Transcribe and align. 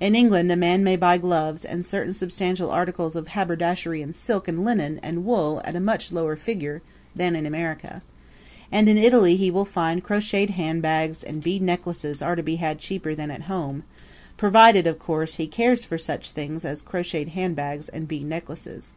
In 0.00 0.14
England 0.14 0.50
a 0.50 0.56
man 0.56 0.82
may 0.82 0.96
buy 0.96 1.18
gloves 1.18 1.66
and 1.66 1.84
certain 1.84 2.14
substantial 2.14 2.70
articles 2.70 3.14
of 3.14 3.28
haberdashery 3.28 4.00
in 4.00 4.14
silk 4.14 4.48
and 4.48 4.64
linen 4.64 4.98
and 5.02 5.22
wool 5.22 5.60
at 5.66 5.76
a 5.76 5.80
much 5.80 6.10
lower 6.12 6.34
figure 6.34 6.80
than 7.14 7.36
in 7.36 7.44
America; 7.44 8.00
and 8.72 8.88
in 8.88 8.96
Italy 8.96 9.36
he 9.36 9.50
will 9.50 9.66
find 9.66 10.02
crocheted 10.02 10.54
handbags 10.54 11.22
and 11.22 11.42
bead 11.42 11.60
necklaces 11.60 12.22
are 12.22 12.36
to 12.36 12.42
be 12.42 12.56
had 12.56 12.78
cheaper 12.78 13.14
than 13.14 13.30
at 13.30 13.42
home 13.52 13.82
provided, 14.38 14.86
of 14.86 14.98
course, 14.98 15.34
he 15.34 15.46
cares 15.46 15.84
for 15.84 15.98
such 15.98 16.30
things 16.30 16.64
as 16.64 16.80
crocheted 16.80 17.34
handbags 17.34 17.90
and 17.90 18.08
bead 18.08 18.24
necklaces. 18.24 18.94